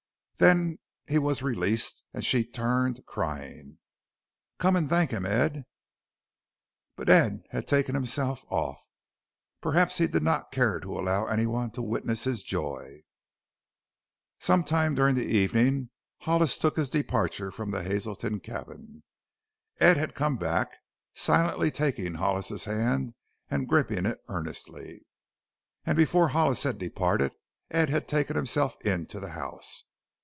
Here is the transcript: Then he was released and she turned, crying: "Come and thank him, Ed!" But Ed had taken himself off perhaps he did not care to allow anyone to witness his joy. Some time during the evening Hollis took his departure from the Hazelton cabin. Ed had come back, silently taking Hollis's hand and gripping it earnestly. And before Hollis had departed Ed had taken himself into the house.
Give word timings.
Then 0.37 0.79
he 1.07 1.19
was 1.19 1.43
released 1.43 2.03
and 2.15 2.25
she 2.25 2.43
turned, 2.43 3.05
crying: 3.05 3.77
"Come 4.57 4.75
and 4.75 4.89
thank 4.89 5.11
him, 5.11 5.23
Ed!" 5.23 5.65
But 6.95 7.09
Ed 7.09 7.43
had 7.51 7.67
taken 7.67 7.93
himself 7.93 8.43
off 8.49 8.83
perhaps 9.61 9.99
he 9.99 10.07
did 10.07 10.23
not 10.23 10.51
care 10.51 10.79
to 10.79 10.97
allow 10.97 11.27
anyone 11.27 11.69
to 11.73 11.83
witness 11.83 12.23
his 12.23 12.41
joy. 12.41 13.03
Some 14.39 14.63
time 14.63 14.95
during 14.95 15.13
the 15.13 15.27
evening 15.27 15.91
Hollis 16.21 16.57
took 16.57 16.75
his 16.75 16.89
departure 16.89 17.51
from 17.51 17.69
the 17.69 17.83
Hazelton 17.83 18.39
cabin. 18.39 19.03
Ed 19.79 19.97
had 19.97 20.15
come 20.15 20.37
back, 20.37 20.75
silently 21.13 21.69
taking 21.69 22.15
Hollis's 22.15 22.63
hand 22.63 23.13
and 23.51 23.69
gripping 23.69 24.07
it 24.07 24.17
earnestly. 24.27 25.05
And 25.85 25.95
before 25.95 26.29
Hollis 26.29 26.63
had 26.63 26.79
departed 26.79 27.31
Ed 27.69 27.89
had 27.91 28.07
taken 28.07 28.35
himself 28.35 28.75
into 28.83 29.19
the 29.19 29.33
house. 29.33 29.83